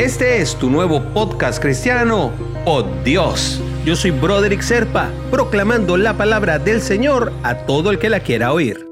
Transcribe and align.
Este 0.00 0.40
es 0.40 0.56
tu 0.56 0.70
nuevo 0.70 1.02
podcast 1.12 1.60
cristiano, 1.60 2.32
Oh 2.64 2.82
Dios. 3.04 3.60
Yo 3.84 3.94
soy 3.94 4.12
Broderick 4.12 4.62
Serpa, 4.62 5.10
proclamando 5.30 5.98
la 5.98 6.16
palabra 6.16 6.58
del 6.58 6.80
Señor 6.80 7.30
a 7.42 7.54
todo 7.66 7.90
el 7.90 7.98
que 7.98 8.08
la 8.08 8.20
quiera 8.20 8.54
oír. 8.54 8.88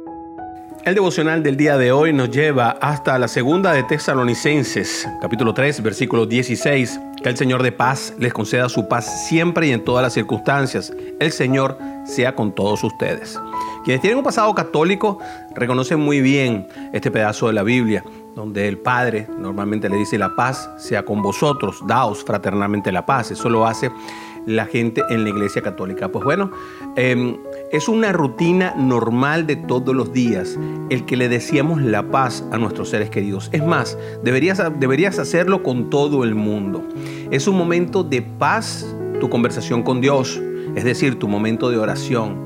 El 0.84 0.94
devocional 0.94 1.42
del 1.42 1.56
día 1.56 1.78
de 1.78 1.92
hoy 1.92 2.12
nos 2.12 2.30
lleva 2.30 2.72
hasta 2.82 3.18
la 3.18 3.26
segunda 3.26 3.72
de 3.72 3.84
Tesalonicenses, 3.84 5.08
capítulo 5.22 5.54
3, 5.54 5.82
versículo 5.82 6.26
16. 6.26 7.00
Que 7.22 7.28
el 7.28 7.36
Señor 7.36 7.62
de 7.62 7.72
paz 7.72 8.14
les 8.18 8.32
conceda 8.32 8.68
su 8.68 8.88
paz 8.88 9.28
siempre 9.28 9.66
y 9.66 9.72
en 9.72 9.84
todas 9.84 10.02
las 10.02 10.12
circunstancias. 10.12 10.92
El 11.18 11.32
Señor 11.32 11.76
sea 12.04 12.34
con 12.34 12.52
todos 12.52 12.84
ustedes. 12.84 13.38
Quienes 13.84 14.00
tienen 14.00 14.18
un 14.18 14.24
pasado 14.24 14.54
católico 14.54 15.18
reconocen 15.54 15.98
muy 15.98 16.20
bien 16.20 16.68
este 16.92 17.10
pedazo 17.10 17.48
de 17.48 17.54
la 17.54 17.62
Biblia, 17.62 18.04
donde 18.34 18.68
el 18.68 18.78
Padre 18.78 19.26
normalmente 19.38 19.88
le 19.88 19.96
dice 19.96 20.18
la 20.18 20.36
paz 20.36 20.70
sea 20.78 21.04
con 21.04 21.22
vosotros, 21.22 21.82
daos 21.86 22.22
fraternalmente 22.24 22.92
la 22.92 23.04
paz. 23.04 23.30
Eso 23.30 23.48
lo 23.48 23.66
hace 23.66 23.90
la 24.48 24.66
gente 24.66 25.02
en 25.10 25.24
la 25.24 25.30
iglesia 25.30 25.62
católica. 25.62 26.08
Pues 26.08 26.24
bueno, 26.24 26.50
em, 26.96 27.36
es 27.70 27.88
una 27.88 28.12
rutina 28.12 28.74
normal 28.76 29.46
de 29.46 29.56
todos 29.56 29.94
los 29.94 30.12
días 30.12 30.58
el 30.90 31.04
que 31.04 31.16
le 31.16 31.28
decíamos 31.28 31.82
la 31.82 32.10
paz 32.10 32.44
a 32.50 32.58
nuestros 32.58 32.88
seres 32.88 33.10
queridos. 33.10 33.50
Es 33.52 33.64
más, 33.64 33.98
deberías, 34.24 34.62
deberías 34.80 35.18
hacerlo 35.18 35.62
con 35.62 35.90
todo 35.90 36.24
el 36.24 36.34
mundo. 36.34 36.82
Es 37.30 37.46
un 37.46 37.56
momento 37.56 38.02
de 38.02 38.22
paz 38.22 38.86
tu 39.20 39.28
conversación 39.28 39.82
con 39.82 40.00
Dios, 40.00 40.40
es 40.74 40.84
decir, 40.84 41.18
tu 41.18 41.28
momento 41.28 41.70
de 41.70 41.76
oración. 41.76 42.36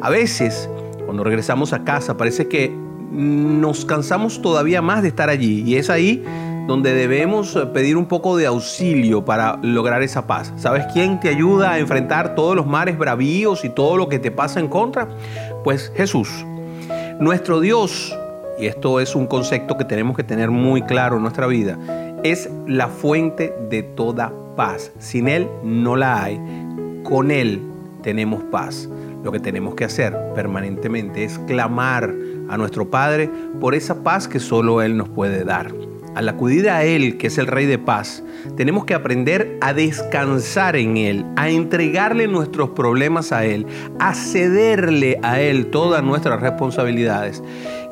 A 0.00 0.10
veces 0.10 0.68
cuando 1.04 1.24
regresamos 1.24 1.72
a 1.72 1.82
casa 1.82 2.16
parece 2.16 2.46
que 2.46 2.72
nos 3.10 3.84
cansamos 3.84 4.40
todavía 4.40 4.82
más 4.82 5.02
de 5.02 5.08
estar 5.08 5.28
allí 5.28 5.64
y 5.66 5.74
es 5.76 5.90
ahí 5.90 6.22
donde 6.66 6.94
debemos 6.94 7.58
pedir 7.72 7.96
un 7.96 8.06
poco 8.06 8.36
de 8.36 8.46
auxilio 8.46 9.24
para 9.24 9.58
lograr 9.62 10.02
esa 10.02 10.26
paz. 10.26 10.52
¿Sabes 10.56 10.86
quién 10.92 11.20
te 11.20 11.28
ayuda 11.28 11.72
a 11.72 11.78
enfrentar 11.78 12.34
todos 12.34 12.56
los 12.56 12.66
mares 12.66 12.98
bravíos 12.98 13.64
y 13.64 13.68
todo 13.68 13.96
lo 13.96 14.08
que 14.08 14.18
te 14.18 14.30
pasa 14.30 14.60
en 14.60 14.68
contra? 14.68 15.08
Pues 15.64 15.92
Jesús. 15.96 16.28
Nuestro 17.18 17.60
Dios, 17.60 18.16
y 18.58 18.66
esto 18.66 19.00
es 19.00 19.14
un 19.14 19.26
concepto 19.26 19.76
que 19.76 19.84
tenemos 19.84 20.16
que 20.16 20.24
tener 20.24 20.50
muy 20.50 20.82
claro 20.82 21.16
en 21.16 21.22
nuestra 21.22 21.46
vida, 21.46 21.78
es 22.22 22.48
la 22.66 22.88
fuente 22.88 23.54
de 23.68 23.82
toda 23.82 24.32
paz. 24.56 24.92
Sin 24.98 25.28
Él 25.28 25.48
no 25.62 25.96
la 25.96 26.22
hay. 26.22 26.40
Con 27.02 27.30
Él 27.30 27.60
tenemos 28.02 28.42
paz. 28.44 28.88
Lo 29.22 29.32
que 29.32 29.40
tenemos 29.40 29.74
que 29.74 29.84
hacer 29.84 30.16
permanentemente 30.34 31.24
es 31.24 31.38
clamar 31.40 32.14
a 32.48 32.56
nuestro 32.56 32.88
Padre 32.88 33.30
por 33.60 33.74
esa 33.74 34.02
paz 34.02 34.26
que 34.26 34.40
solo 34.40 34.82
Él 34.82 34.96
nos 34.96 35.08
puede 35.08 35.44
dar. 35.44 35.70
Al 36.14 36.28
acudir 36.28 36.68
a 36.68 36.84
Él, 36.84 37.18
que 37.18 37.28
es 37.28 37.38
el 37.38 37.46
Rey 37.46 37.66
de 37.66 37.78
paz, 37.78 38.22
tenemos 38.56 38.84
que 38.84 38.94
aprender 38.94 39.56
a 39.60 39.72
descansar 39.72 40.74
en 40.76 40.96
Él, 40.96 41.24
a 41.36 41.48
entregarle 41.48 42.26
nuestros 42.26 42.70
problemas 42.70 43.32
a 43.32 43.44
Él, 43.44 43.66
a 43.98 44.14
cederle 44.14 45.18
a 45.22 45.40
Él 45.40 45.66
todas 45.66 46.02
nuestras 46.02 46.40
responsabilidades 46.40 47.42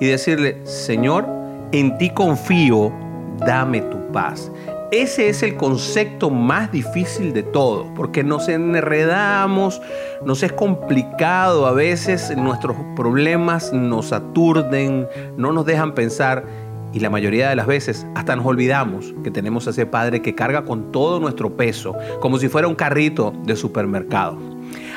y 0.00 0.06
decirle, 0.06 0.58
Señor, 0.64 1.26
en 1.72 1.96
ti 1.98 2.10
confío, 2.10 2.92
dame 3.38 3.82
tu 3.82 4.10
paz. 4.12 4.50
Ese 4.90 5.28
es 5.28 5.42
el 5.42 5.56
concepto 5.56 6.30
más 6.30 6.72
difícil 6.72 7.34
de 7.34 7.42
todo, 7.42 7.92
porque 7.94 8.24
nos 8.24 8.48
enredamos, 8.48 9.82
nos 10.24 10.42
es 10.42 10.50
complicado 10.52 11.66
a 11.66 11.72
veces, 11.72 12.34
nuestros 12.34 12.74
problemas 12.96 13.70
nos 13.74 14.14
aturden, 14.14 15.06
no 15.36 15.52
nos 15.52 15.66
dejan 15.66 15.92
pensar 15.92 16.46
y 16.92 17.00
la 17.00 17.10
mayoría 17.10 17.48
de 17.48 17.56
las 17.56 17.66
veces 17.66 18.06
hasta 18.14 18.36
nos 18.36 18.46
olvidamos 18.46 19.14
que 19.22 19.30
tenemos 19.30 19.66
a 19.66 19.70
ese 19.70 19.86
Padre 19.86 20.22
que 20.22 20.34
carga 20.34 20.64
con 20.64 20.90
todo 20.92 21.20
nuestro 21.20 21.56
peso, 21.56 21.94
como 22.20 22.38
si 22.38 22.48
fuera 22.48 22.68
un 22.68 22.74
carrito 22.74 23.32
de 23.44 23.56
supermercado. 23.56 24.38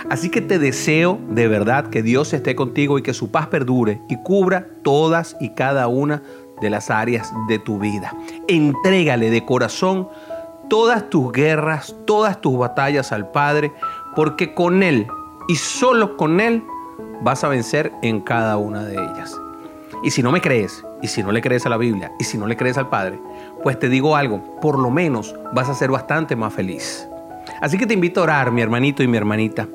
Así 0.09 0.29
que 0.29 0.41
te 0.41 0.59
deseo 0.59 1.19
de 1.29 1.47
verdad 1.47 1.87
que 1.87 2.03
Dios 2.03 2.33
esté 2.33 2.55
contigo 2.55 2.97
y 2.97 3.01
que 3.01 3.13
su 3.13 3.31
paz 3.31 3.47
perdure 3.47 4.01
y 4.09 4.17
cubra 4.17 4.67
todas 4.83 5.37
y 5.39 5.49
cada 5.49 5.87
una 5.87 6.21
de 6.61 6.69
las 6.69 6.89
áreas 6.89 7.31
de 7.47 7.59
tu 7.59 7.79
vida. 7.79 8.13
Entrégale 8.47 9.29
de 9.29 9.45
corazón 9.45 10.07
todas 10.69 11.09
tus 11.09 11.31
guerras, 11.31 11.95
todas 12.05 12.39
tus 12.39 12.57
batallas 12.57 13.11
al 13.11 13.31
Padre, 13.31 13.71
porque 14.15 14.53
con 14.53 14.83
Él 14.83 15.07
y 15.47 15.55
solo 15.55 16.17
con 16.17 16.39
Él 16.39 16.63
vas 17.23 17.43
a 17.43 17.49
vencer 17.49 17.91
en 18.01 18.21
cada 18.21 18.57
una 18.57 18.83
de 18.83 18.93
ellas. 18.93 19.39
Y 20.03 20.11
si 20.11 20.23
no 20.23 20.31
me 20.31 20.41
crees, 20.41 20.83
y 21.01 21.07
si 21.07 21.23
no 21.23 21.31
le 21.31 21.41
crees 21.41 21.65
a 21.65 21.69
la 21.69 21.77
Biblia, 21.77 22.11
y 22.19 22.23
si 22.23 22.37
no 22.37 22.47
le 22.47 22.57
crees 22.57 22.77
al 22.77 22.89
Padre, 22.89 23.19
pues 23.63 23.79
te 23.79 23.89
digo 23.89 24.15
algo, 24.15 24.59
por 24.61 24.77
lo 24.79 24.89
menos 24.89 25.35
vas 25.53 25.69
a 25.69 25.73
ser 25.73 25.91
bastante 25.91 26.35
más 26.35 26.53
feliz. 26.53 27.07
Así 27.59 27.77
que 27.77 27.85
te 27.85 27.93
invito 27.93 28.19
a 28.19 28.23
orar, 28.23 28.51
mi 28.51 28.61
hermanito 28.61 29.03
y 29.03 29.07
mi 29.07 29.17
hermanita. 29.17 29.67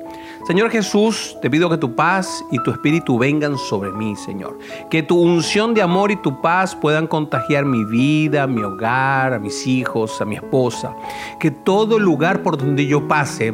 Señor 0.45 0.69
Jesús, 0.69 1.37
te 1.41 1.49
pido 1.49 1.69
que 1.69 1.77
tu 1.77 1.95
paz 1.95 2.43
y 2.51 2.61
tu 2.63 2.71
espíritu 2.71 3.17
vengan 3.17 3.57
sobre 3.57 3.91
mí, 3.91 4.15
Señor. 4.15 4.57
Que 4.89 5.03
tu 5.03 5.19
unción 5.19 5.73
de 5.73 5.81
amor 5.81 6.11
y 6.11 6.15
tu 6.15 6.41
paz 6.41 6.75
puedan 6.75 7.07
contagiar 7.07 7.65
mi 7.65 7.83
vida, 7.85 8.47
mi 8.47 8.63
hogar, 8.63 9.33
a 9.33 9.39
mis 9.39 9.67
hijos, 9.67 10.21
a 10.21 10.25
mi 10.25 10.35
esposa. 10.35 10.95
Que 11.39 11.51
todo 11.51 11.99
lugar 11.99 12.43
por 12.43 12.57
donde 12.57 12.85
yo 12.85 13.07
pase 13.07 13.53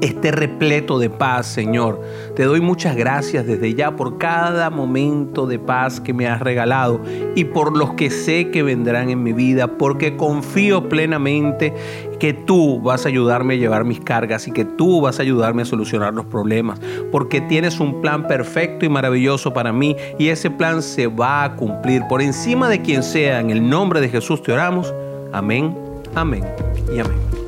esté 0.00 0.30
repleto 0.30 0.98
de 0.98 1.10
paz, 1.10 1.46
Señor. 1.46 2.00
Te 2.36 2.44
doy 2.44 2.60
muchas 2.60 2.96
gracias 2.96 3.46
desde 3.46 3.74
ya 3.74 3.96
por 3.96 4.18
cada 4.18 4.70
momento 4.70 5.46
de 5.46 5.58
paz 5.58 6.00
que 6.00 6.12
me 6.12 6.26
has 6.26 6.40
regalado 6.40 7.00
y 7.34 7.44
por 7.44 7.76
los 7.76 7.94
que 7.94 8.10
sé 8.10 8.50
que 8.50 8.62
vendrán 8.62 9.10
en 9.10 9.22
mi 9.22 9.32
vida, 9.32 9.78
porque 9.78 10.16
confío 10.16 10.88
plenamente 10.88 11.74
que 12.18 12.32
tú 12.32 12.80
vas 12.80 13.06
a 13.06 13.08
ayudarme 13.08 13.54
a 13.54 13.56
llevar 13.58 13.84
mis 13.84 14.00
cargas 14.00 14.48
y 14.48 14.52
que 14.52 14.64
tú 14.64 15.00
vas 15.00 15.18
a 15.18 15.22
ayudarme 15.22 15.62
a 15.62 15.64
solucionar 15.64 16.14
los 16.14 16.26
problemas, 16.26 16.80
porque 17.12 17.40
tienes 17.40 17.80
un 17.80 18.00
plan 18.00 18.26
perfecto 18.26 18.84
y 18.84 18.88
maravilloso 18.88 19.52
para 19.52 19.72
mí 19.72 19.96
y 20.18 20.28
ese 20.28 20.50
plan 20.50 20.82
se 20.82 21.06
va 21.06 21.44
a 21.44 21.56
cumplir 21.56 22.02
por 22.08 22.22
encima 22.22 22.68
de 22.68 22.82
quien 22.82 23.02
sea. 23.02 23.40
En 23.40 23.50
el 23.50 23.68
nombre 23.68 24.00
de 24.00 24.08
Jesús 24.08 24.42
te 24.42 24.52
oramos. 24.52 24.92
Amén, 25.32 25.76
amén 26.14 26.44
y 26.92 26.98
amén. 26.98 27.47